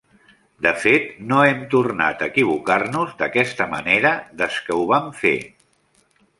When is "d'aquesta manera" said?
3.21-4.17